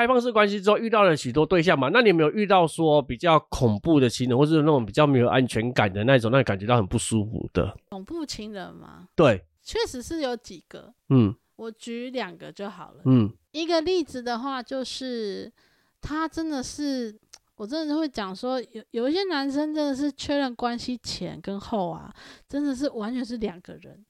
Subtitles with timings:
[0.00, 7.76] 开放式关系之后遇到了许多对象嘛，那你有没有遇到说比较恐怖的情人，或是那种比较没有安全感的那种，让你感觉到很不舒服的？
[7.90, 11.34] 恐怖情人吗，对，确实是有几个，嗯。
[11.56, 13.02] 我举两个就好了。
[13.04, 15.52] 嗯，一个例子的话，就是
[16.00, 17.14] 他真的是，
[17.56, 22.10] 我真的会讲说，有有一些男生真的是确认关系前跟后啊，
[22.48, 24.02] 真的是完全是两个人，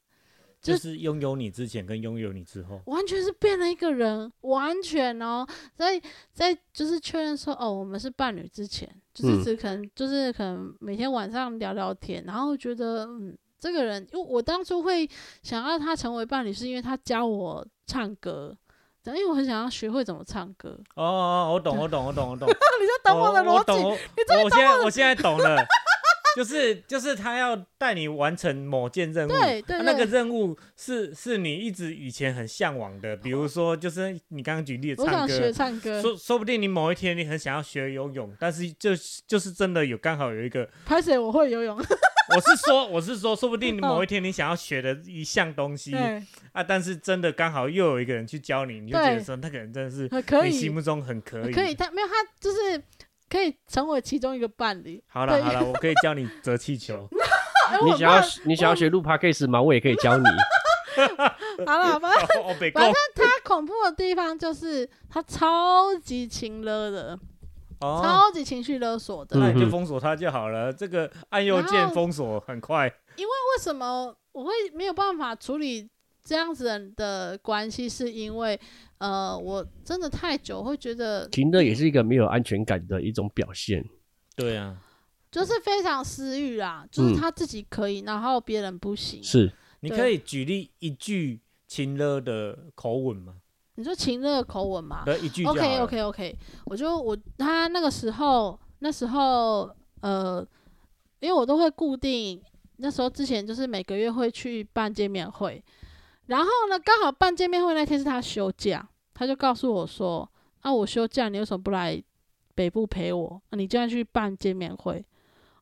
[0.61, 6.00] 就就是拥有你之前跟拥有你之后，完全是变了一个人，完全哦，在
[6.32, 15.08] 在就是确认说，哦，我们是伴侣之前，就是嗯只可能、就是可能每天晚上聊聊天，然后觉得嗯，这个人，因为我当初会
[15.43, 18.54] 想要他成为伴侣，是因为他教我唱歌，
[19.07, 25.57] 因为我很想要学会怎么唱歌，哦哦，我懂，我懂，我懂， 我懂，你在懂我的逻辑，你懂，我我我现在我现在懂了，
[26.36, 35.52] 就是就是他要带你完成某件任务，对对啊那个任务是是你一直以前很向往的，比如说就是你刚刚举例的唱我想学歌。
[35.52, 38.90] 唱歌，说说不定你某一天你很想要学游泳，但是就
[39.27, 50.50] 就是真的有刚好有一个， 拍谁我会游泳，我是说我是说，说不定你嗯某一天你想要学的一项东西对，啊，但是真的刚好又有一个人去教你，你就觉得说那个人真的是可以。
[50.50, 51.52] 你心，目中很可以。
[51.52, 52.80] 可以，他没有他就是
[53.31, 55.03] 可以成为其中一个伴侣。
[55.09, 57.09] 好了好了，我可以教你折气球。
[57.86, 59.62] 你想要你想要学录 podcast 吗？
[59.62, 60.25] 我也可以教你。
[61.64, 62.12] 好了 反
[62.84, 67.19] 正他恐怖的地方就是他超级情勒的，
[67.81, 69.39] 哦，超级情绪勒索的。
[69.39, 70.73] 嗯那你就封锁他就好了。
[70.73, 72.92] 这个按右键封锁很快。
[73.17, 75.89] 因为为什么我会没有办法处理
[76.22, 77.88] 这样子人的关系？
[77.88, 78.58] 是因为
[78.98, 83.84] 呃，我真的太久会觉得情乐也是一个没有安全感的一种表现。
[84.36, 84.77] 对啊，
[85.30, 89.22] 就是非常私欲啦，就是嗯他自己可以，然后别人不行。
[89.22, 93.36] 是，你可以举例一句亲热的口吻吗？
[93.77, 95.05] 你说情热口吻嘛？
[95.05, 100.46] 对，一句 OK OK OK，我就我他那个时候那时候呃，
[101.20, 102.42] 因为我都会固定
[102.77, 105.62] 那时候之前就是每个月会去办见面会，
[106.30, 110.29] 然后呢刚好办见面会那天是他休假，他就告诉我说
[110.61, 112.01] 啊我休假你为什么不来
[112.55, 113.42] 北部陪我？
[113.51, 115.05] 啊你就要去办见面会。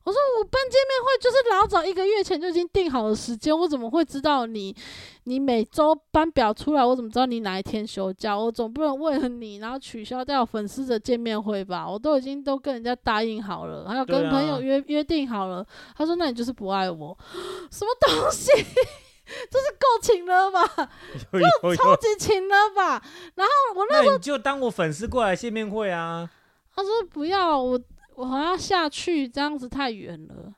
[0.03, 4.75] 我说我办见面会就是老早一个月前就已经定好了时间，我怎么会知道你
[5.25, 8.35] 你每周班表出来，我怎么知道你哪一天休假？
[8.35, 11.87] 我总不能为了你然后取消掉粉丝的见面会吧？
[11.87, 15.65] 我都已经都跟人家答应好了，还有跟朋友约、约定好了。
[15.95, 17.15] 他说那你就是不爱我，
[17.69, 18.51] 什么东西？
[19.49, 20.89] 这是够勤了吧？
[21.33, 23.01] 有有有，超级勤了吧？
[23.35, 26.29] 然后我那那你就当我粉丝过来见面会啊。
[26.75, 27.79] 他说不要，我
[28.15, 30.53] 我好像下去，这样子太远了。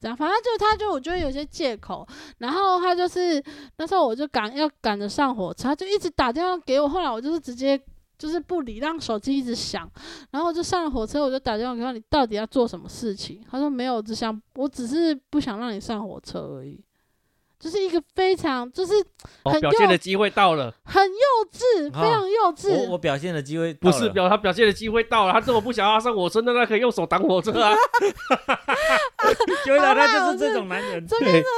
[0.00, 2.06] 这样，反正就他就我觉得有些借口，
[2.38, 3.42] 然后他就是
[3.78, 7.80] 那时候我就赶要赶着上火车，他就一直打电话给我，后来我就是直接
[8.18, 9.90] 就是不理，让手机一直响，
[10.30, 13.42] 然后我就上了火车，我就打电话给他，你到底要做什么事情？
[13.50, 16.78] 他说没有，只想我只是不想让你上火车而已，
[17.64, 18.92] 就是一个非常就是
[19.42, 22.68] 哦，很表现幼的机会到了，很幼稚，非常幼稚。
[22.76, 27.74] 我我表现的机会不是表他表现的机会到了，他这么不想要上火车，那他可以用手挡火车啊。
[29.64, 31.06] 原来他就是这种男人。
[31.06, 31.48] 这边的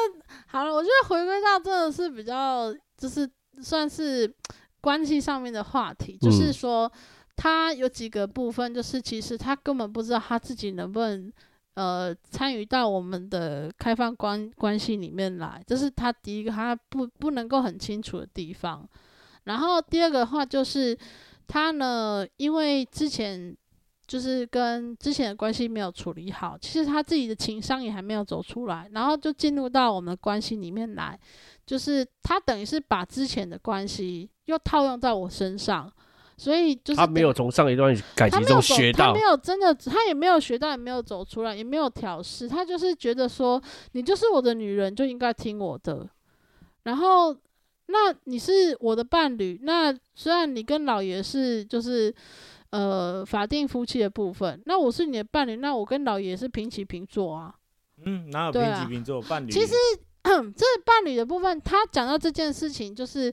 [0.46, 3.28] 好了，我觉得回归到真的是比较，就是
[3.60, 4.32] 算是
[4.80, 6.92] 关系上面的话题，就是嗯说
[7.34, 11.32] 他有几个部分，就是其实他根本不知道他自己能不能
[11.76, 18.86] 呃参与到我们的开放关关系里面来，这是他第一个他不不能够很清楚的地方。
[19.44, 20.98] 然后第二个的话就是
[21.46, 23.56] 他呢，因为之前
[24.06, 31.18] 就是跟之前的关系没有处理好，其实他自己的情商也还没有走出来，然后就进入到我们的关系里面来，
[31.66, 35.92] 就是他等于是把之前的关系又套用在我身上，
[36.36, 43.60] 所以就是他没有从上一段感情中他没有学到他没，有真的，他也没有学到，也没有走出来，也没有调试，他就是觉得说，
[43.92, 46.06] 你就是我的女人，就应该听我的。
[46.82, 47.34] 然后，
[47.86, 52.14] 那你是我的伴侣，那虽然你跟老爷是就是
[52.70, 57.54] 呃法定夫妻的部分，那我是你的伴侣，那我跟老爷是平起平坐啊。
[58.04, 59.50] 嗯，哪有平起平坐伴侣？
[59.50, 59.74] 其实
[60.22, 63.32] 这伴侣的部分，他讲到这件事情，就是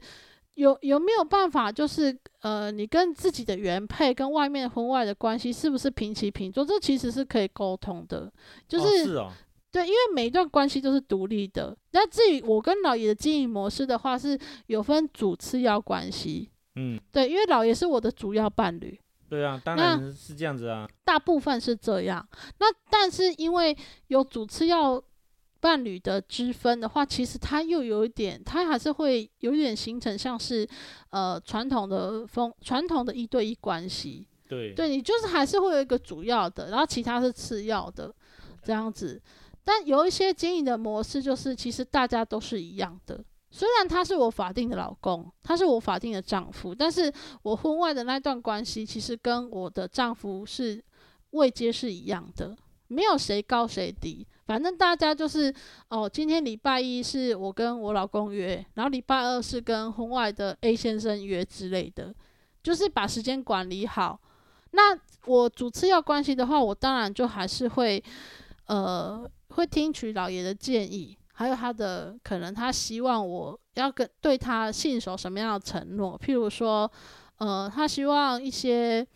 [0.56, 6.64] 有有没有办法，就是呃，你跟自己的原配跟外面婚外的关系是不是平起平坐？
[6.64, 8.32] 这其实是可以沟通的，
[8.68, 9.32] 就哦是,、哦，
[9.72, 11.76] 对，因为每一段关系都是独立的。
[11.92, 16.50] 那至于我跟老爷的经营模式的话，是有分主次要关系。
[16.76, 19.00] 嗯，对，因为老爷是我的主要伴侣，
[19.30, 20.88] 对啊，当那然是这样子啊。
[21.04, 22.28] 大部分是这样。
[22.60, 23.76] 那但是因为
[24.08, 25.04] 有主次要
[25.64, 30.68] 伴侣的之分的话，其实它又有一点，它还是会有一点形成像是
[31.10, 34.28] 呃传统的风传统的一对一关系。
[34.50, 38.14] 对对你就是还是会有一个主要的，然后其他是次要的
[38.62, 39.22] 这样子。
[39.64, 43.24] 但有一些经营的模式，就是其实大家都是一样的。
[43.50, 47.10] 虽然他是我法定的老公，他是我法定的丈夫，但是
[47.42, 50.84] 我婚外的那段关系，其实跟我的丈夫是
[51.30, 52.54] 位阶是一样的，
[52.90, 54.28] 没有谁高谁低。
[54.46, 55.54] 反正大家就是
[55.90, 62.14] 哦，今天礼拜一是我跟我老公约，然后礼拜二是跟婚外的 A 先生约之类的，
[62.62, 64.20] 就是把时间管理好。
[64.72, 64.98] 那
[65.28, 68.04] 我主次要关系的话，我当然就还是会
[68.66, 76.92] 呃会听取老爷的建议，还有他的可能他希望我要跟对他信守什么样的承诺，譬如说
[77.38, 79.08] 呃他希望一些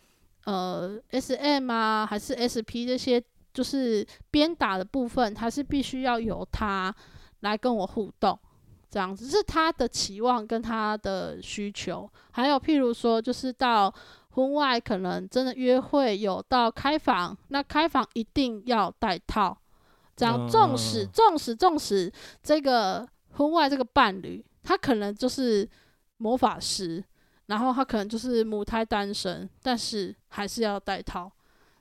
[0.45, 3.21] 呃 S M 啊还是 S P 这些
[3.57, 6.93] 就是鞭打的部分，他是必须要由他
[7.39, 8.37] 来跟我互动。
[8.87, 13.91] 这样子是他的期望跟他的需求，还有譬如说，就是到
[14.29, 19.57] 婚外可能真的约会有到开房，那开房一定要带套，
[20.15, 22.13] 这样纵使嗯纵使纵使
[22.43, 25.67] 这个婚外这个伴侣，他可能就是
[26.17, 27.03] 魔法师，
[27.47, 31.29] 然后他可能就是母胎单身，但是还是要带套，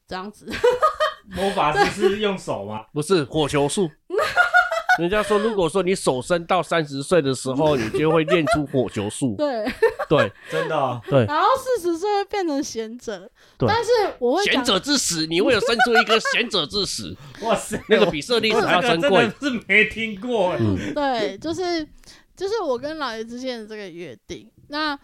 [0.09, 0.51] 这样子。
[1.35, 2.85] 魔法师是用手吗？
[2.95, 3.91] 不是火球术。
[4.99, 9.35] 人家说，如果说你手伸到三十岁的时候，你就会练出火球术。
[9.37, 9.71] 对，
[10.09, 10.33] 对。
[10.51, 13.69] 真的哦、然后四十岁会变成贤者，对。
[13.69, 17.15] 但是我会贤者之死，你会有生出一个贤者之死，
[17.45, 20.57] 哇塞，那个比舍利我子还要珍贵是没听过。
[20.95, 21.87] 对，就是
[22.35, 24.51] 就是我跟老爷之间的这个约定。
[24.69, 24.99] 那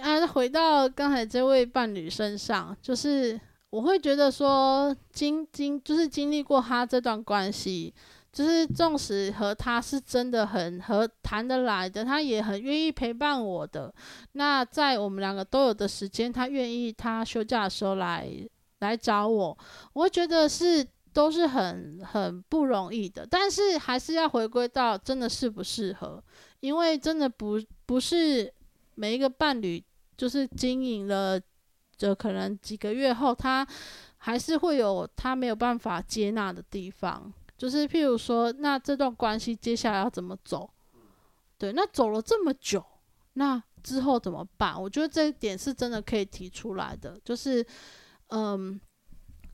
[0.00, 3.40] 啊，回到刚才这位伴侣身上，就是
[3.76, 7.92] 我会觉得说，经经就是经历过他这段关系，
[8.32, 13.94] 就是纵使和他是真的很和谈得来的，他也很愿意陪伴我的。
[14.32, 18.26] 那在我们两个都有的时间，他愿意他休假的时候来
[18.78, 19.58] 来找我，
[19.92, 20.82] 我会觉得是
[21.12, 26.24] 都是很很不容易的，但是还是要回归到真的适不适合，
[26.60, 28.50] 因为真的不不是
[28.94, 29.84] 每一个伴侣
[30.16, 31.38] 就是经营了，
[31.96, 33.66] 就可能几个月后，他
[34.18, 40.68] 还是会有他没有办法接纳的地方，就是譬如说，那这段关系接下来要怎么走？
[41.58, 42.84] 对，那走了这么久，
[43.34, 44.80] 那之后怎么办？
[44.80, 47.66] 我觉得这一点是真的可以提出来的，就是
[48.28, 48.80] 嗯。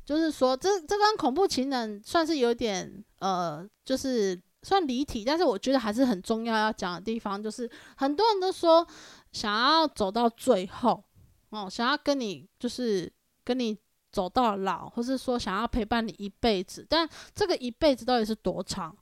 [0.04, 8.84] 就是说，这这跟恐怖情人算是有点呃，就是算离题，但是我觉得还是很重要要讲的地方，就是很多人都说
[9.30, 11.02] 想要走到最后，
[11.52, 13.10] 哦，想要跟你就是
[13.44, 13.78] 跟你
[14.10, 18.94] 走到老，或是说想要陪伴你一辈子，但这个一辈子到底是多长，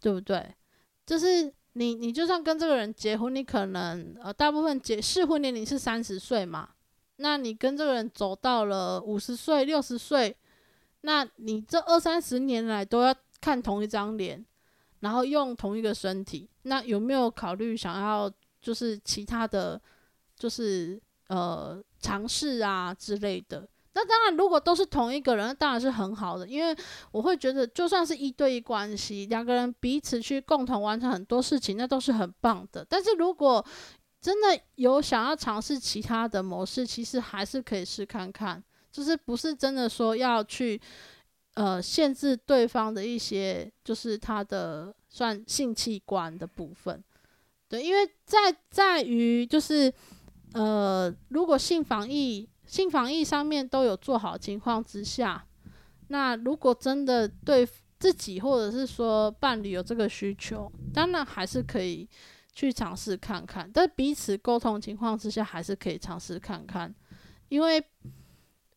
[0.00, 0.54] 对不对？
[1.04, 6.70] 就是你你就算跟这个人结婚，你可能呃大部分结适婚年龄是三十岁嘛，
[7.16, 10.36] 那你跟这个人走到了五十岁、六十岁，
[11.02, 14.44] 那你这二三十年来都要看同一张脸，
[15.00, 19.80] 然后用同一个身体，那有没有考虑想要就是其他的，
[20.36, 21.00] 就是
[21.30, 23.66] 呃尝试啊之类的？
[23.92, 26.76] 那当然，如果都是同一个人，当然是很好的，因为
[27.10, 32.86] 我会觉得，就算是一对一关系，两个人彼此去共同完成很多事情，那都是很棒的。
[32.88, 33.64] 但是如果
[34.20, 38.62] 真的有想要尝试其他的模式，其实还是可以试看看，
[38.92, 40.80] 就是不是真的说要去
[41.54, 47.02] 呃限制对方的一些，就是他的算性器官的部分。
[47.68, 49.92] 对，因为在在于就是
[50.52, 55.46] 呃，如果性防疫性防疫上面都有做好情况之下，
[56.08, 62.08] 那如果真的对自己或者是说伴侣有这个需求，当然还是可以
[62.52, 66.92] 去尝试看看，但彼此沟通情况之下，还是可以尝试看看，
[67.48, 67.82] 因为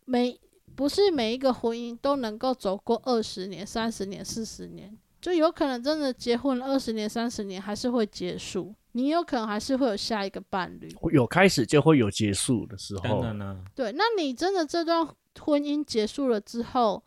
[0.06, 0.40] 每
[0.76, 10.90] 不是每一个婚姻都能够走过二十年、三十年、四十年，就有可能真的结婚了二十年、三十年还是会结束，你有可能还是会有下一个伴侣。
[11.12, 13.02] 有开始就会有结束的时候。
[13.02, 15.08] 当然啦，对，那你真的这段
[15.40, 17.04] 婚姻结束了之后，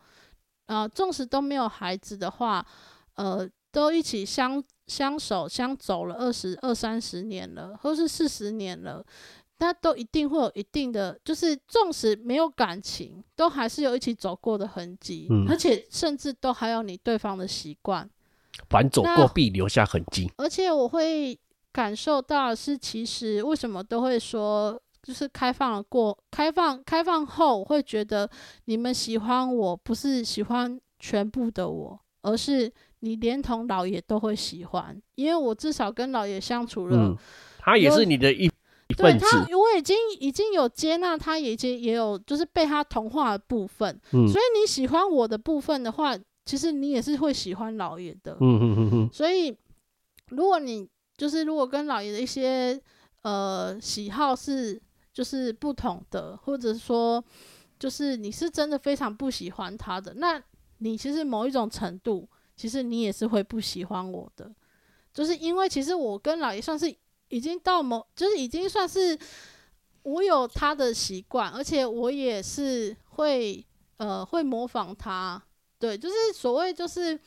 [0.67, 2.65] 呃，纵使都没有孩子的话，
[3.15, 9.03] 呃，都一起相相守相走了二十二三十年了，或是四十年了，
[9.59, 18.09] 那都一定会有一定的，就是纵使没有感情，都还是有一起走过的痕迹，嗯而且甚至都还有你对方的习惯。
[18.69, 20.31] 凡走过必留下痕迹。
[20.37, 21.37] 而且我会
[21.71, 28.29] 感受到是，其实为什么都会说，就是开放了过开放开放后，我会觉得
[28.65, 32.71] 你们喜欢我不是喜欢全部的我，而是
[33.01, 36.97] 你连同老爷都会喜欢，因为我至少跟老爷相处了。
[36.97, 37.17] 嗯，
[37.59, 43.99] 他也是你的一一对他，我已经已经有接纳他，已经也有就是被他同化的部分。
[44.13, 48.37] 嗯所以你喜欢我的部分的话，其实你也是会喜欢老爷的。
[48.39, 49.55] 嗯嗯嗯嗯，所以
[50.29, 52.79] 如果你就是如果跟老爷的一些
[53.23, 54.79] 呃喜好是
[55.11, 57.23] 就是不同的，或者说
[57.79, 60.41] 就是你是真的非常不喜欢他的，那
[60.77, 64.53] 你其实某一种程度，其实你也是会不喜欢我的，
[65.13, 66.95] 就是因为其实我跟老爷算是
[67.29, 69.17] 已经到某，就是已经算是
[70.03, 73.65] 我有他的习惯，而且我也是会
[73.97, 75.41] 呃会模仿他，
[75.79, 77.19] 对，就是所谓就是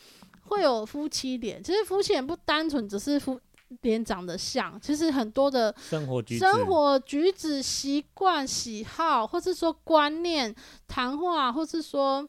[0.44, 3.38] 会有夫妻脸，其实夫妻脸不单纯只是夫
[3.82, 10.54] 脸长得像，其实很多的生活举止，生活举止、习惯、喜好，或是说观念、
[10.88, 12.28] 谈话，或是说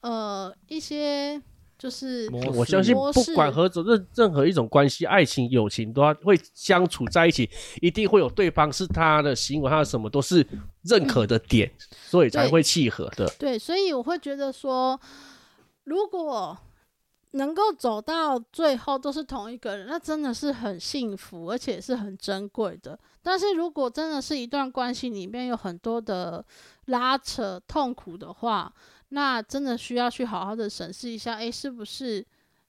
[0.00, 1.40] 呃一些
[1.78, 7.48] 就是我相信不管何种任任何一种关系，爱情、友情都要会相处在一起，
[7.80, 10.46] 一定会有对方是他的行为，他的什么都是
[10.82, 11.70] 认可的点，
[12.06, 13.26] 所以才会契合的。
[13.38, 14.98] 对，所以我会觉得说，
[15.84, 16.56] 如果
[17.34, 22.98] 能够走到最后都是同一个人，那真的是很幸福，而且是很珍贵的。
[23.22, 26.44] 但是如果真的是一段关系里面有很多的
[26.86, 28.72] 拉扯、痛苦的话，
[29.08, 32.24] 那真的需要去好好的审视一下，诶，是不是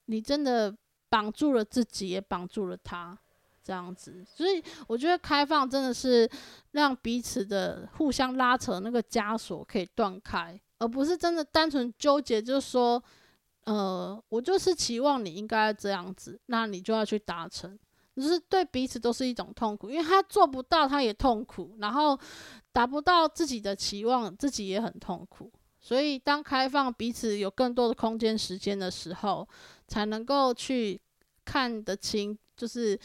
[0.06, 0.76] 你真的
[1.10, 3.18] 绑住了自己，也绑住了他？
[3.64, 6.30] 这样子，所以我觉得开放真的是
[6.72, 13.04] 让彼此的互相拉扯那个枷锁可以断开，而不是真的单纯纠结，就是说，
[13.66, 17.78] 呃，我就是期望你应该这样子，那你就要去达成，
[18.16, 22.18] 就是对彼此都是一种痛苦，因为他做不到，他也痛苦，然后
[22.72, 25.52] 达不到自己的期望，自己也很痛苦。
[25.82, 29.48] 所以，当开放彼此有更多的空间、时间的时候，
[29.88, 31.00] 才能够去
[31.44, 33.00] 看得清，就是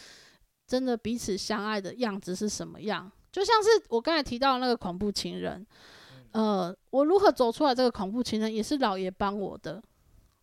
[0.67, 3.11] 真的彼此相爱的样子是什么样。
[3.31, 5.67] 就像是我刚才提到的那个恐怖情人，
[6.33, 9.83] 呃，我如何走出来这个恐怖情人，也是老爷帮我的，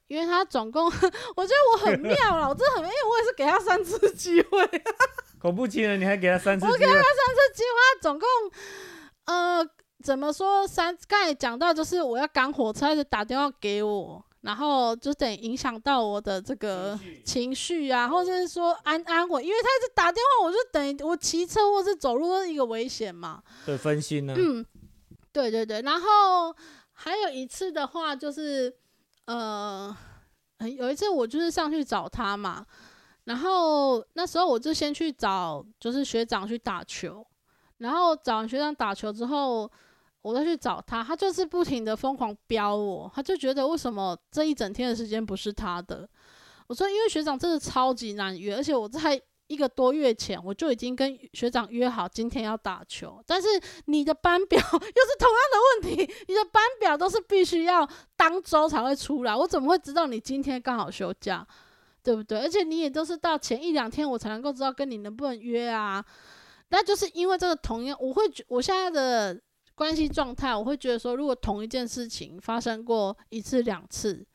[0.07, 0.85] 因为他总共，
[1.35, 4.65] 我觉得我很妙了，我真的很，因为我也是给他三次机会，
[5.39, 8.27] 恐怖情人，你还给他三次我给他三次机会，他总共，
[9.25, 9.67] 呃，
[10.03, 10.97] 怎么说三？
[11.07, 23.43] 刚才讲到就是我要赶火车，他就打电话给我，然后就等于影响到我的这个情绪啊，或者是说安安稳，因为他一直打电话，我就等于我骑车或是走路都是一个危险嘛。
[23.65, 24.65] 对分心呢、嗯，
[25.33, 26.55] 对对对，然后
[26.93, 28.73] 还有一次的话就是，
[29.27, 29.95] 呃，
[30.77, 32.65] 有一次我就是上去找他嘛，
[33.25, 37.25] 然后那时候我就先去找就是学长去打球，
[37.77, 39.69] 然后找完学长打球之后，
[40.21, 46.07] 我再去找他，他就是不停的疯狂飙我，他就觉得为什么这一整天的时间不是他的？
[46.67, 53.47] 我说因为学长真的超级难约，而且我在一个多月前我就已经跟学长约好今天要打球，但是
[53.85, 54.81] 你的班表 又是
[55.19, 61.47] 同样的问题，你的班表都是必须要当周才会出来，我怎么会知道你今天刚好休假？
[62.03, 62.39] 对不对？
[62.39, 66.03] 而且你也都是到前一两天我才能够知道跟你能不能约啊。
[66.69, 69.37] 那就是因为这个同样，我会觉我现在的
[69.75, 74.25] 关系状态，我会觉得说，如果同一件事情发生过一次两次，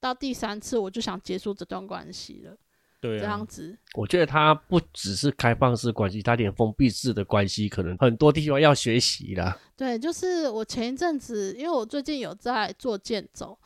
[0.00, 2.56] 到第三次我就想结束这段关系了，
[3.02, 3.76] 对啊这样，子。
[3.94, 9.58] 我觉得他不只是开放式关系，他连封闭式的关系可能很多地方要学习啦。
[9.76, 13.58] 对，就是我前一阵子，因为我最近有在做健走，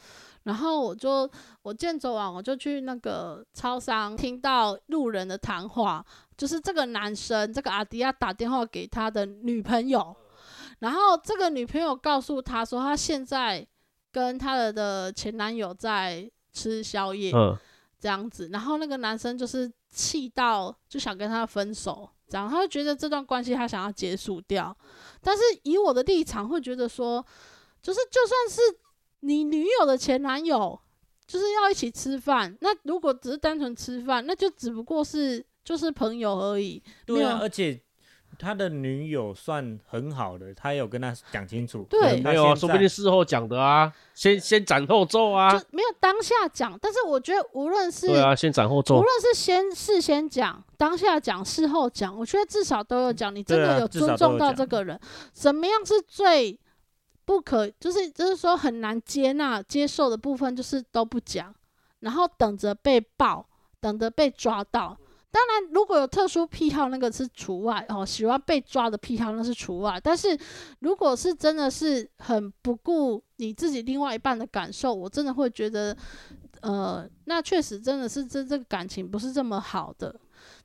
[0.45, 6.03] 然后我就我健走完，我就去那个超商听到路人的谈话，
[6.35, 10.17] 就是这个男生，这个阿迪亚打电话给他的女朋友，
[10.79, 13.67] 然后这个女朋友告诉他说，他现在
[14.11, 17.55] 跟他的的前男友在吃宵夜，嗯，
[18.07, 24.77] 这样子，然后那个男生就是气到就想跟他分手，这样他就觉得这段关系他想要结束掉，
[25.21, 27.27] 但是以我的立场会觉得说，
[27.83, 28.79] 就是就算是
[29.23, 30.81] 你女友的前男友，
[31.27, 37.83] 就是要一起吃饭，那如果只是单纯吃饭，那就只不过是就是朋友而已，对啊，而且
[38.39, 46.79] 他的女友算很好的，他有跟他讲清楚，对他没有啊，说不定事后讲的啊，先先斩后奏啊就，没有当下讲。
[46.81, 49.03] 但是我觉得无论是对啊，先斩后奏无。
[49.03, 54.99] 论是先事先讲、当下讲、事后讲，我觉得至少都有讲，你真的有尊重到这个人。
[55.33, 56.59] 怎么样是最
[57.25, 61.55] 不可，就是就是说很难接纳、接受的部分，就是都不讲，
[62.01, 63.47] 然后等着被爆，
[63.81, 64.97] 等着被抓到。
[65.37, 68.07] 当然，如果有特殊癖好，那个是除外哦。
[68.07, 70.35] 喜欢被抓的癖好那是除外，但是
[70.79, 75.95] 如果是真的是很不顾你自己另外一半的感受，我真的会觉得
[76.63, 80.19] 呃，那确实真的是这这个感情不是这么好的，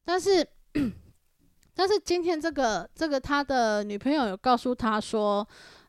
[0.06, 0.48] 但是
[1.76, 5.46] 但是今天这个这个他的女朋友有告诉他说，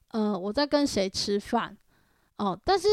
[0.09, 1.79] 呃，我在跟谁吃饭
[2.39, 2.89] 哦，但是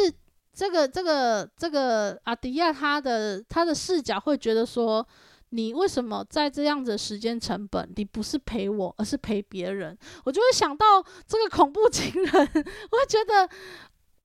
[0.53, 5.03] 这个这个这个阿迪亚他的他的视角会觉得说。
[5.49, 9.97] 你为什么在这样子的时间成本，你不是陪我，而是陪别人？
[10.25, 13.49] 我就会想到这个恐怖情人， 我会觉得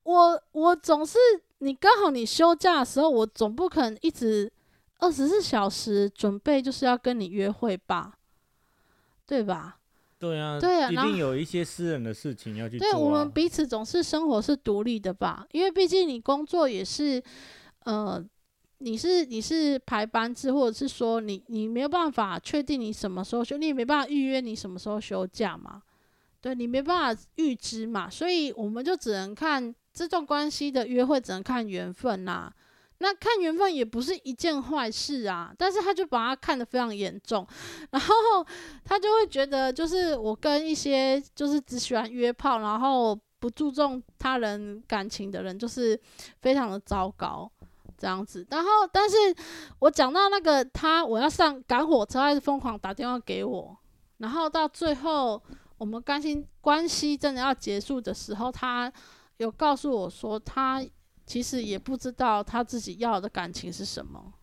[0.02, 1.18] 我我总是
[1.58, 4.52] 你刚好你休假的时候，我总不可能一直
[4.98, 8.14] 二十四小时准备就是要跟你约会吧，
[9.26, 9.78] 对吧？
[10.18, 12.90] 对啊，对啊一定有一些私人的事情要去做、啊。
[12.92, 17.22] 对我们彼此总是生活是独立的吧，因为毕竟你工作也是，
[17.80, 18.24] 呃，
[18.84, 25.82] 你是你是排班制，或者是说你你没有办法确定你什么时候休，你也没办法预约你什么时候休假嘛，
[26.42, 32.52] 对你没办法预知嘛，所以我们就只能看这段关系的约会，只能看缘分呐、
[32.98, 37.46] 那看缘分也不是一件坏事啊，但是他就把它看得非常严重，
[37.90, 38.14] 然后
[38.84, 45.98] 他就会觉得，就是我跟一些就是只喜欢约炮，然后不注重他人感情的人，就是
[46.40, 47.50] 非常的糟糕
[48.04, 48.46] 这样子。
[48.50, 49.16] 然后，但是
[49.78, 53.74] 我讲到那个他，我要上赶火车，还是疯狂打电话给我，
[54.18, 55.42] 然后到最后
[55.78, 58.92] 我们关系关系真的要结束的时候，他
[59.38, 60.84] 有告诉我说，他
[61.24, 64.34] 其实也不知道他自己要的感情是什么。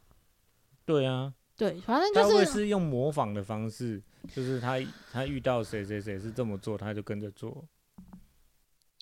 [0.84, 4.01] 对啊，对，反正他会就是是用模仿的方式，
[4.34, 4.80] 就是他
[5.12, 7.63] 他遇到谁谁谁是这么做，他就跟着做。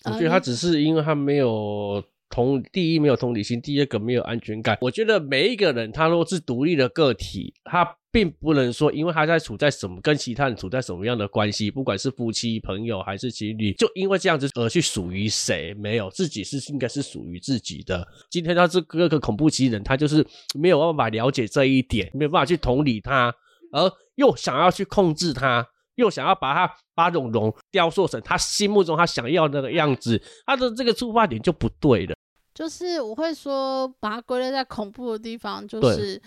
[0.04, 4.78] 呃我觉得他只是因为他没有同，第一没有同理心，第二个没有安全感。
[4.80, 15.74] 我觉得每一个人他都是独立的个体，他并不能说因为他在处在什么跟其他人处在什么样的关系，不管是夫妻、朋友还是情侣，就因为这样子而去属于谁？
[15.74, 18.06] 没有，自己是应该是属于自己的。
[18.30, 23.34] 今天他这个个恐怖袭人，他就是没有办法了解这一点，没有办法去同理他，
[23.72, 25.66] 而又想要去控制他。
[25.96, 32.16] 又想要把他把蓉蓉雕塑成他心目中他想要的那个样子，他的这个出发点就不对了。
[32.60, 36.20] 就是我会说，把它归类在恐怖的地方，就是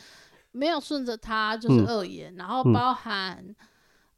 [0.51, 1.85] 没有顺着他就是嗯。
[1.85, 2.73] 恶言，然后嗯。
[2.73, 3.55] 包含、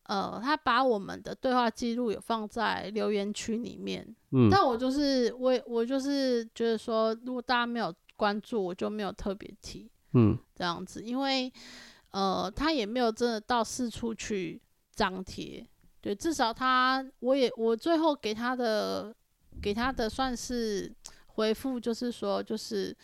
[0.04, 10.38] 呃，他把我们的对话记录有放在留言区里面，嗯，但我就是我我就是觉得说，如果大家没有关注，我就没有特别提嗯。
[10.56, 11.52] 这样子，因为
[12.12, 14.62] 呃，他也没有真的到四处去
[14.96, 15.68] 张贴，
[16.00, 19.14] 对，至少他我也我最后给他的
[19.62, 20.90] 给他的算是
[21.36, 22.96] 回复，就是说，就是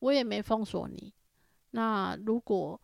[0.00, 1.12] 我也没封锁你，
[1.72, 2.80] 那如果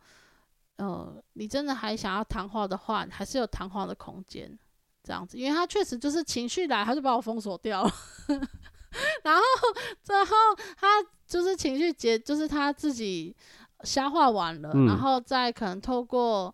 [0.77, 4.57] 呃你真的还想要谈话的话，还是有谈话的空间。
[5.03, 7.89] 这样子，因为他确实就是情绪来，他就把我封锁掉了。
[9.23, 9.41] 然后，
[10.07, 10.35] 然后
[10.75, 13.33] 他就是情绪结，就是他自己
[13.83, 16.53] 消化完了，嗯然后再可能透过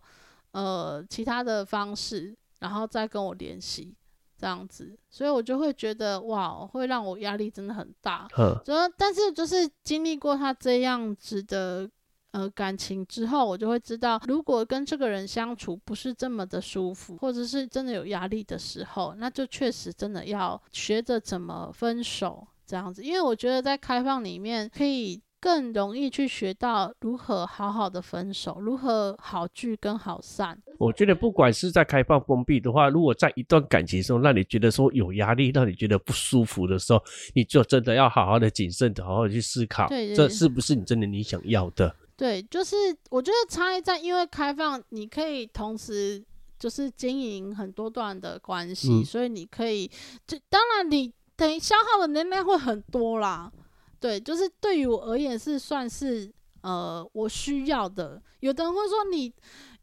[0.52, 3.92] 呃其他的方式，然后再跟我联系，
[4.36, 8.28] 这样子，所以我就会觉得哇，会让我压力真的很大。
[8.36, 11.88] 嗯，主要，但是就是经历过他这样子的
[12.32, 23.02] 呃感情之后，我就会知道，如果跟这个人相处不是这么的舒服，或者是真的有压力的时候，那就确实真的要学着怎么分手这样子。
[23.02, 25.22] 因为我觉得在开放里面可以。
[25.44, 30.58] 更容易去学到如何好好的分手，如何好聚跟好散。
[30.78, 37.02] 我觉得不管是在开放封闭的话，如果在一段感情中让你觉得说有压力，让你觉得不舒服的时候，
[37.34, 41.94] 你就真的要好好的谨慎的，好好的去思考，对对这是不是你真的你想要的？
[42.16, 42.76] 对，就是
[43.10, 46.22] 我觉得差异在，因为开放你可以同时
[46.58, 49.90] 就是经营很多段的关系，嗯所以你可以，
[50.26, 53.50] 就当然你等于消耗的能量会很多啦。
[53.98, 58.22] 对，就是对于我而言是算是呃我需要的。
[58.40, 59.32] 有的人会说你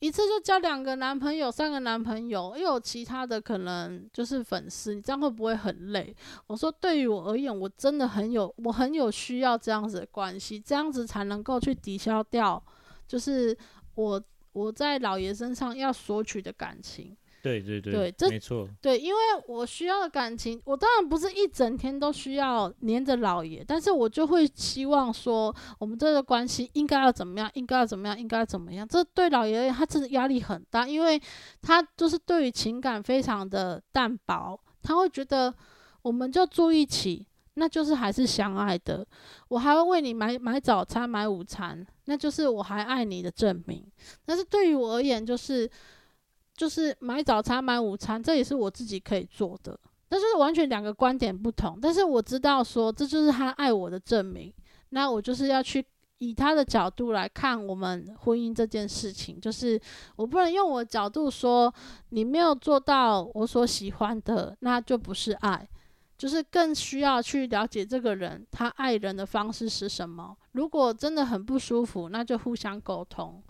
[0.01, 6.13] 一次就交两个男朋友、三个男朋友，又有其他的可能就是粉丝，你这样会不会很累？
[6.47, 12.61] 我说对于我而言，我真的很有，我很有需要这样子的关系，这样子才能够去抵消掉，
[13.07, 13.55] 就是
[13.93, 14.19] 我
[14.53, 17.15] 我在老爷身上要索取的感情。
[17.41, 28.87] 对对对，对这没错，对，因为我需要的感情，我当然不是一整天都需要黏着老爷，但是我就会希望说，我们这个关系应该要怎么样，应该要怎么样，应该要怎么样。
[28.87, 31.19] 这对老爷爷，他真的压力很大，因为
[31.61, 35.51] 他就是对于情感非常的淡薄，他会觉得
[36.03, 37.25] 我们就住一起，
[37.55, 39.03] 那就是还是相爱的。
[39.47, 43.83] 我还会为你买买早餐、买午餐，那就是我还爱你的证明。
[44.25, 45.67] 但是对于我而言，就是。
[46.61, 49.75] 就是买早餐、买午餐，这也是我自己可以做的，
[50.07, 51.79] 但是完全两个观点不同。
[51.81, 54.53] 但是我知道说，这就是他爱我的证明，
[54.89, 55.83] 那我就是要去
[56.19, 59.81] 以他的角度来看我们婚姻这件事情，就是
[60.17, 61.73] 我不能用我的角度说
[62.09, 65.67] 你没有做到我所喜欢的，那就不是爱。
[66.15, 70.37] 就是更需要去了解这个人，他爱人的方式是什么。
[70.51, 73.41] 如果真的很不舒服，那就互相沟通。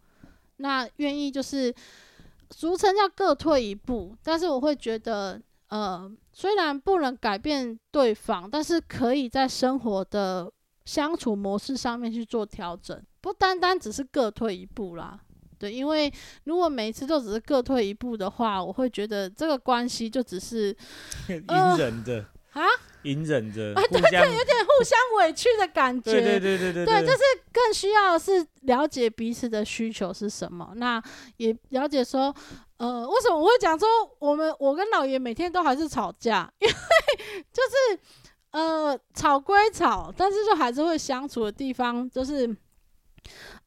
[0.55, 1.73] 那愿意就是
[2.51, 10.51] 俗称叫各退一步，但是我会觉得，呃，虽然不能改变对方，但是可以在生活的
[10.85, 15.19] 相处模式上面去做调整，不单单只是各退一步啦。
[15.57, 16.11] 对，因为
[16.45, 20.75] 如果每一次都只是各退一步的话，我会觉得这个关系就只是
[21.29, 22.61] 隐忍着啊，
[23.03, 26.11] 隐忍着，啊，对对，有点互相委屈的感觉。
[26.11, 27.19] 对对对对对对，就是
[27.51, 31.01] 更需要是了解彼此的需求是什么，那
[31.37, 32.33] 也了解说，
[32.77, 33.87] 呃，为什么我会讲说
[34.19, 36.73] 我们我跟老爷每天都还是吵架， 因为
[37.53, 37.99] 就是
[38.51, 42.55] 呃吵归吵，但是就还是会相处的地方，就是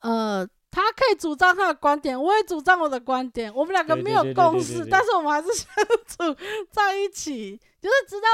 [0.01, 0.47] 呃。
[0.77, 3.55] 他可以主张他的观点，我也主张我的观点。
[3.55, 5.69] 我们两个没有共识，但是我们还是相
[6.05, 6.37] 处
[6.69, 8.27] 在一起，就是知道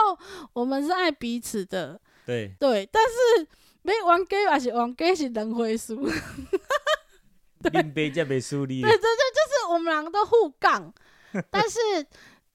[0.52, 2.00] 我们是爱彼此的。
[2.24, 3.48] 对对，但是
[3.82, 5.96] 没玩 gay 还是玩 gay 是人回输。
[5.96, 10.92] 对对对，就是我们两个都互杠，
[11.50, 11.78] 但是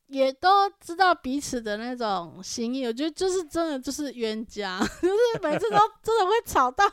[0.07, 2.85] 也都知道彼此的那种心意。
[2.85, 6.85] 我觉得就是真的就是冤家， 就是每次都 真的会吵到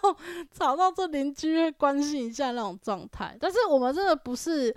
[0.51, 3.37] 吵到这邻居会关心一下那种状态。
[3.41, 4.75] 但是我们真的不是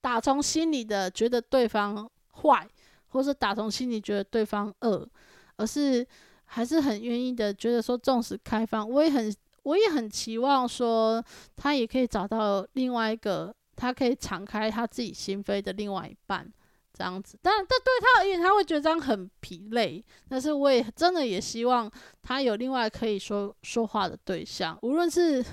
[0.00, 2.10] 打从心里的觉得对方
[2.42, 2.68] 坏，
[3.08, 5.08] 或是打从心里觉得对方恶，
[5.56, 6.06] 而是
[6.44, 11.22] 还是很愿意的觉得说，纵使开放，我也很我也很期望说，
[11.56, 16.50] 他也可以找到另外一个，他可以敞开他自己心扉的另外一半。
[16.90, 20.04] 这样子，但但对他而言，他会觉得这样很疲累。
[20.28, 21.88] 但是我也真的也希望
[22.22, 25.44] 他有另外可以说说话的对象，无论是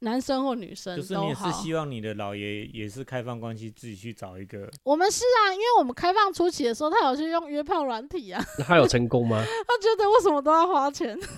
[0.00, 4.68] 男生或女生就是你也是希望你的老爷也是开放关系，自己去找一个。
[4.84, 8.40] 我们是啊，因为我们开放初期的时候，他有去用约炮软体啊。
[8.64, 9.42] 他有成功吗？
[9.42, 11.18] 他觉得为什么都要花钱？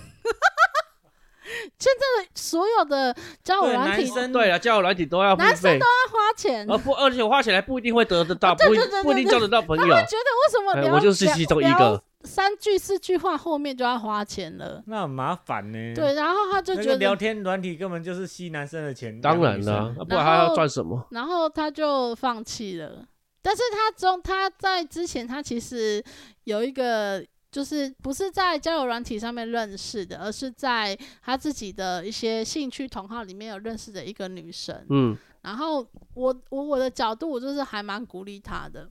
[1.79, 8.63] 现在的所有的交友软体，对啊，交友软体都要男生都要花钱，而不而且花钱还不一定会得得到，不
[9.03, 9.83] 不一定交得到朋友。
[9.83, 10.95] 他会觉得为什么？
[10.95, 12.01] 我就是其中一个。
[12.25, 15.95] 三句四句话后面就要花钱了，那很麻烦呢。
[15.95, 19.21] 对，然后他就觉得聊天软体根本就是吸男生的钱。
[19.21, 21.07] 当然了，不然他要赚什么？
[21.11, 23.07] 然后他就放弃了。
[23.43, 26.03] 但是他中他在之前他其实
[26.45, 27.25] 有一个。
[27.53, 34.87] 就是不是在交友软体上面认识的，而是在他自己的一些兴趣同好里面有认识的一个女生。
[34.89, 38.89] 嗯，然后我我我的角度，我就是还蛮鼓励他的。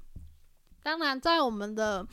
[0.83, 2.05] 当然，在我们的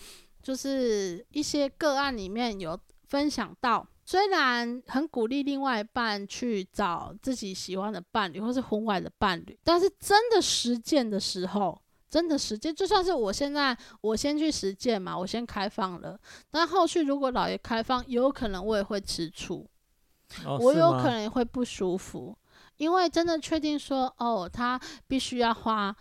[0.46, 2.78] 就是一些个案里面有
[3.08, 11.76] 分享到，虽然很鼓励另外一半去找自己喜欢的伴侣或是婚外的伴侣，但是真的实践的时候。
[12.08, 16.18] 真的实践，就算是我现在我先去实践嘛，我先开放了，
[16.52, 19.68] 但后续如果老爷开放，有可能我也会吃醋，
[20.60, 22.38] 我有可能也会不舒服，
[22.76, 25.94] 因为真的确定说，哦，他必须要花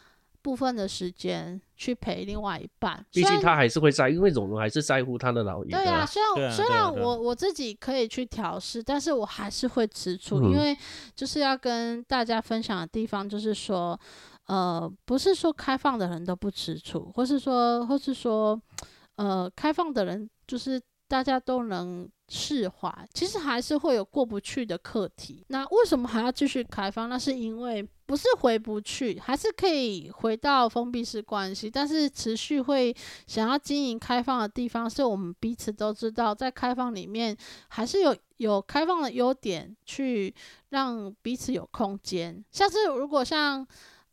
[0.46, 5.72] 部分的时间去陪另外一半，毕竟他还是会在，因为总还是在乎他的老爷。
[5.72, 10.78] 对啊，虽然虽然我我自己可以去调试，但是我还是会吃醋，因为
[11.16, 14.00] 就是要跟大家分享的地方就是说。
[14.48, 18.62] 呃，不是说开放的人都不吃醋，或是说，或是说，
[19.16, 25.44] 呃，开放的人就是大家都能释怀，其实还是会有过不去的课题。
[25.48, 27.10] 那为什么还要继续开放？
[27.10, 32.96] 那是因为不是回不去，还是可以回到封闭式关系，但是持续会
[33.28, 37.36] 想要经营开放的地方，是我们彼此都知道，在开放里面
[37.70, 40.34] 还是有有开放的优点，去
[40.70, 42.44] 让彼此有空间。
[42.52, 43.66] 像是如果像。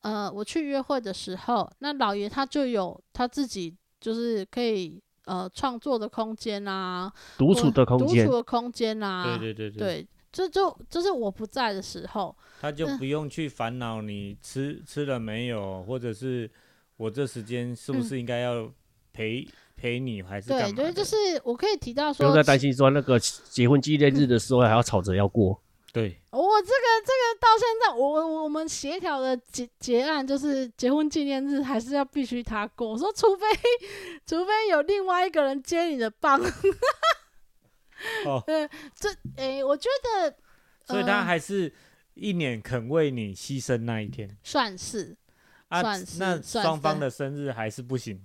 [0.02, 16.50] 呃，我去约会的时候，那老爷他就有他自己就是可以呃创作的空间啊，独处的空间，独处的空间啊，对对对对，这就就就是我不在的时候，他就不用去烦恼你吃吃了没有，或者是
[16.96, 18.72] 我这时间是不是应该要
[19.12, 25.60] 陪陪你，还是对对，就是我可以提到说，不用再担心说那个结婚纪念日的时候还要吵着要过。
[25.92, 32.92] 对，我这个这个到现在，我我们协调的结结案就是结婚纪念日还是要必须他过。
[32.92, 33.46] 我说，除非
[34.24, 36.40] 除非有另外一个人接你的棒。
[38.26, 40.34] 哦，对，这诶，我觉得，
[40.84, 41.72] 所以他还是
[42.14, 45.16] 一年肯为你牺牲那一天，算是，
[45.70, 46.18] 算是。
[46.18, 48.20] 那双方的生日还是不行。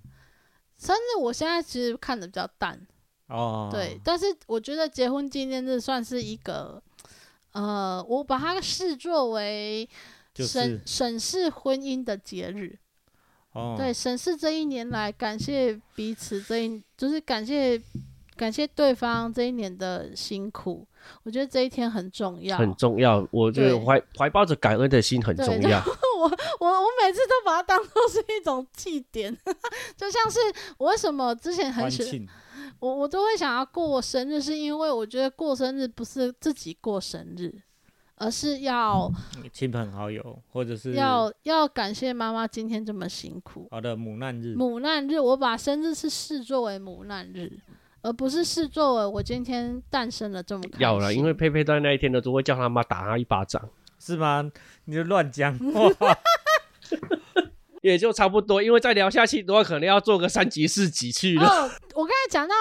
[0.77, 2.79] 生日我现在其实看的比较淡。
[3.27, 6.81] 哦，对，但是我觉得结婚纪念日算是一个。
[7.53, 9.89] 呃，我把它视作为
[10.31, 12.77] 就是审审视婚姻的节日。
[13.53, 17.81] 哦，对，审视这一年来，感谢彼此这一，就是感谢
[18.37, 20.87] 感谢对方这一年的辛苦。
[21.23, 22.57] 我觉得这一天很重要。
[22.57, 23.25] 很重要。
[23.31, 25.79] 我觉得怀怀抱着感恩的心很重要。
[26.19, 26.23] 我
[26.59, 29.35] 我我每次都把它当做是一种祭典，
[29.97, 30.39] 就像是
[30.77, 32.27] 我为什么之前很喜欢，
[32.79, 37.53] 我我都会想要过生日，是因为我觉得过生日不是自己过生日，
[38.15, 39.09] 而是要
[39.53, 43.67] 亲朋好友或者是要要感谢妈妈今天这么辛苦。
[43.71, 47.59] 好的母难日，母难日，我把生日是视作为母难日，
[48.07, 50.79] 而不是视作为我今天诞生了这么开心。
[50.79, 53.61] 要了，因为佩佩在那一天呢，都会叫他妈打他一巴掌，
[53.99, 54.49] 是吗？
[54.85, 56.17] 你就乱讲话。
[57.83, 58.63] 也就差不多。
[58.63, 61.45] 因为再聊下去的话，可能要做个三级四级去了。
[61.45, 62.55] 哦，我刚才讲到，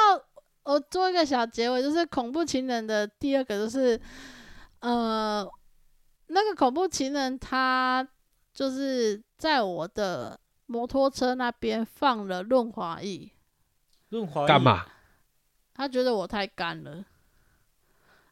[0.64, 4.00] 我做一个小结尾，就是恐怖情人的第二个就是，
[4.80, 5.48] 呃，
[6.26, 8.04] 那个恐怖情人他
[8.52, 13.30] 就是在我的摩托车那边放了润滑液，
[14.08, 14.60] 润滑干？
[14.60, 14.84] 嘛？
[15.76, 17.04] 他觉得我太干了，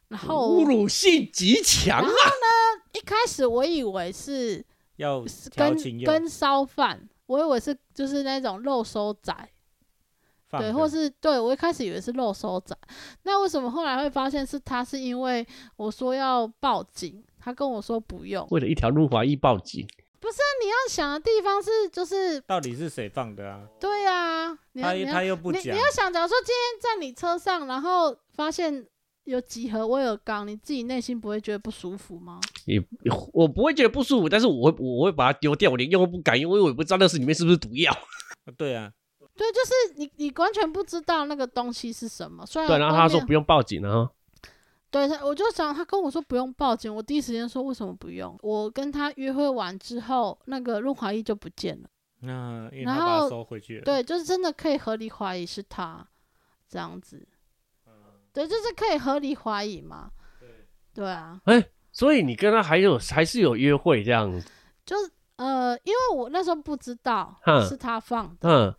[0.07, 2.09] 然后侮辱性极强啊！
[2.93, 9.31] 一开始我以为是要是跟跟烧饭，我以为是就是那种肉收仔，
[10.49, 12.75] 对，或是对我一开始以为是肉收仔，
[13.23, 18.47] 那为什么后来会发现是他是因为我说要报警，他跟我说不用。
[18.49, 19.87] 为了一条润滑液报警，
[20.21, 23.61] 那你要想的地方是就是到底是谁放的啊？
[23.79, 28.85] 对啊、你他他又不讲你，要想，假如说今天在你车上，然后发现
[29.25, 32.39] 有几盒威尔刚，你自己内心不会觉得不舒服吗？
[32.65, 32.81] 也
[33.33, 37.91] 我不会觉得不舒服，但是我会我会把它丢掉，我连用都不敢用，因为我也不知道那是里面是不是毒药。
[38.57, 38.91] 对啊，
[39.35, 42.45] 对，就是你你完全不知道那个东西是什么。
[42.45, 44.09] 虽然对，然后他说不用报警啊，
[44.95, 48.33] 对他，我就想他跟我说不用报警，我第一时间说为什么不用？
[48.41, 51.89] 我跟他约会完之后，那个润滑液就不见了。
[52.21, 53.83] 那因为然他把它后收回去了。
[53.83, 56.07] 对，就是真的可以合理怀疑是他
[56.69, 57.27] 这样子。
[58.31, 60.11] 对，就是可以合理怀疑嘛。
[60.93, 64.47] 对啊，哎、所以你跟他还有还是有约会这样子，
[64.85, 68.75] 就是呃，因为我那时候不知道是他放的，嗯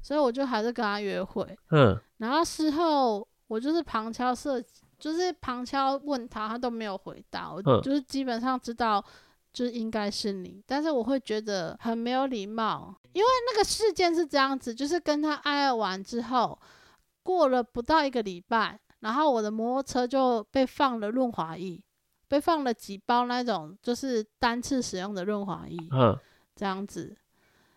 [0.00, 1.44] 所以我就还是跟他约会。
[1.72, 4.58] 嗯，然后事后我就是旁敲侧，
[4.98, 7.52] 就是旁敲问他，他都没有回答。
[7.52, 9.04] 我嗯就是基本上知道，
[9.52, 16.58] 就是应该是你，但是我会觉得很没有礼貌，因为那个事件是这样子，就是跟他爱爱完之后，
[17.22, 21.82] 过了不到一个礼拜，然后我的摩托车就被放了润滑液，
[22.26, 26.18] 被放了几包那种就是单次使用的润滑液，嗯
[26.54, 27.16] 这样子。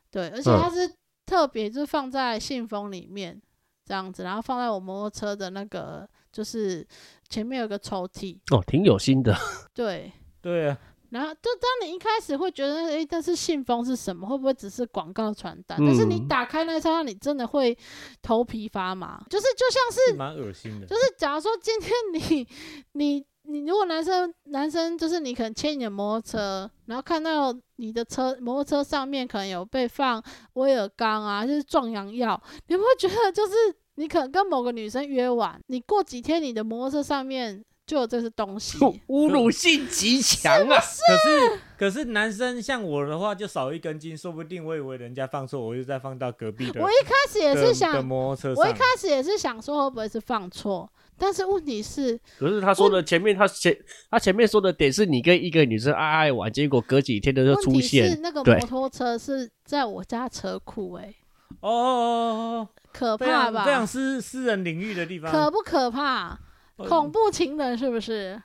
[0.10, 0.92] 对，而且它是
[1.26, 3.42] 特别就是放在信封里面
[3.86, 6.86] 这样子，然后放在我摩托车的那个就是
[7.30, 9.36] 前面有个抽屉，哦，挺有心的，
[9.74, 10.12] 对。
[10.42, 10.76] 对啊，
[11.12, 14.28] 然后就当你一开始会觉得，诶，但是信封是什么？
[14.28, 15.78] 会不会只是广告传单？
[15.80, 17.78] 但是你嗯打开那一刹那，你真的会
[18.24, 20.88] 头皮发麻，就是就像是是蛮恶心的。
[20.88, 22.48] 就是假如说今天你
[22.94, 33.54] 你你如果男生男生就是你可能牵你的摩托车，然后看到你的车摩托车上面可能有被放威尔刚啊，就是壮阳药，你会觉得就是
[34.02, 38.80] 你可能跟某个女生约完，你过几天你的摩托车上面就有这些东西？
[39.10, 40.76] 侮辱性极强啊！
[40.76, 46.82] 可是可是男生像我的话，就少一根筋，说不定我以为人家放错，我就再放到隔壁的。
[46.82, 53.78] 我一开始也是想的，摩托车，我一开始也是想说会不会是放错，但是问题是，可是他说的前面，他前
[54.10, 61.16] 他前面说的点是你跟一个女生爱爱玩，结果隔几天的就出现那个摩托车是在我家车库、欸，
[61.62, 63.64] 哦哦哦哦可怕吧？
[63.64, 66.38] 常非常私私人领域的地方，可不可怕？
[66.78, 68.42] 呃恐怖情人是不是？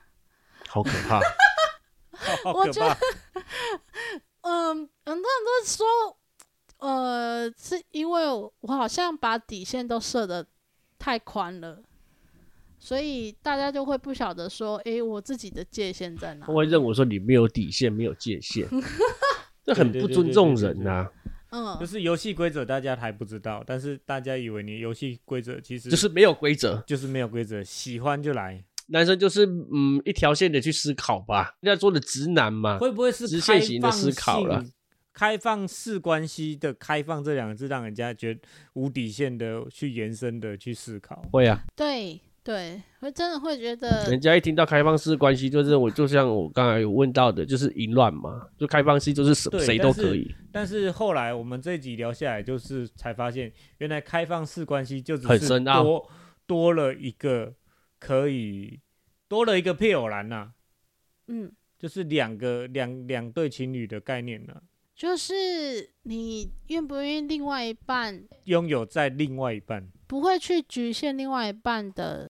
[0.67, 1.19] 好可怕。
[2.53, 2.97] 我觉得。
[4.41, 5.85] 嗯，很多人都说，
[6.79, 10.45] 呃，是因为我我好像把底线都设的
[10.99, 11.81] 太宽了，
[12.79, 16.53] 所以大家就会不晓得说，诶，我自己的界限在哪他？
[16.53, 18.67] 会认为说你没有底线，没有界限，
[19.65, 21.07] 这很不尊重人呐、
[21.51, 26.83] 嗯就，是游戏规则大家还不知道，但是大家以为你游戏规则其实就是没有规则。
[26.85, 34.63] 就是没有规则，喜欢就来，男生就是嗯一条线的去思考吧，人家做的直男嘛，会不会是直开线型的思考了？
[35.13, 38.41] 开放式关系的“开放”这两个字，让人家觉得
[38.73, 41.25] 无底线的去延伸的去思考。
[41.31, 56.09] 会啊，对对，会真的会觉得人家一听到开放式关系，就是我就像我刚才有问到的，就是淫乱嘛，就开放式就是谁谁都可以，但是后来我们这一集聊下来，就是才发现，原来开放式关系就只是很深多
[56.45, 57.53] 多了一个
[57.99, 58.79] 可以
[59.27, 60.53] 多了一个配偶栏呐、
[61.27, 64.55] 嗯，就是两个两两对情侣的概念呢、
[64.95, 65.33] 就是
[66.03, 69.89] 你愿不愿意另外一半拥有在另外一半。
[70.07, 72.29] 不会去局限另外一半的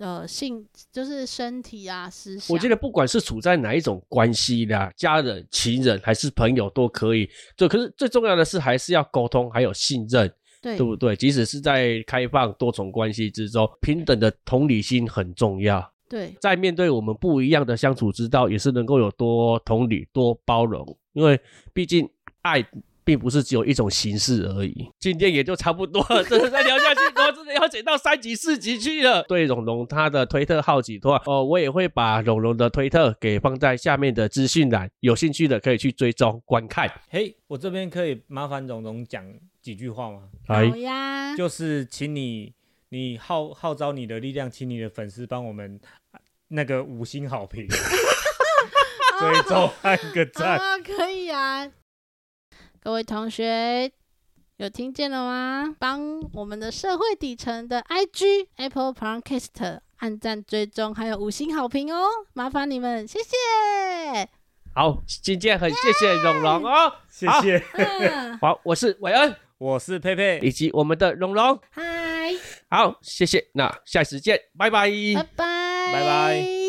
[0.00, 2.54] 呃性，就是身体啊思想。
[2.54, 7.28] 我觉得不管是处在哪一种关系啦，家人、情人还是朋友都可以。
[7.54, 10.26] 就，可是最重要的是还是要沟通，还有信任，
[10.62, 11.14] 对对不对？
[11.14, 15.92] 即使是在开放多重关系之中，平等的同理心很重要。
[16.08, 21.38] 对在面对我们不一样的相处之道，也是能够有多同理、多包容，因为
[21.72, 22.08] 毕竟
[22.42, 22.66] 爱
[23.10, 24.88] 并不是只有一种形式而已。
[25.00, 29.24] 今天也就差不多了， 真的再聊下去，我真的要剪到三级、四级去了。
[29.24, 36.88] 对蓉蓉她的推特好奇的话，哦，我也会把蓉蓉的推特给放在下面的资讯栏，有兴趣的可以去追踪观看。
[37.08, 39.24] 嘿，我这边可以麻烦蓉蓉讲
[39.60, 40.22] 几句话吗？
[40.46, 42.54] 好来，呀，就是请你，
[42.90, 45.80] 你号号召你的力量，请你的粉丝帮我们
[46.12, 47.66] 啊那个五星好评，
[49.18, 50.56] 追踪按个赞。
[50.56, 51.68] 啊，可以啊。
[52.82, 53.92] 各位同学
[54.56, 55.76] 有听见了吗？
[55.78, 56.00] 帮
[56.32, 64.28] 我们的社会底层的 IG Apple Podcast 按赞追踪，还有五星好评哦，麻烦你们，谢谢。
[64.74, 66.88] 好，今天很谢谢蓉蓉哦。
[66.88, 71.60] 好谢谢，嗯，好，我是韦恩，我是佩佩，以及我们的蓉蓉。
[71.70, 72.32] 嗨，
[72.70, 74.88] 好，谢谢，那下次见，拜拜。
[74.88, 76.59] 拜拜，拜拜。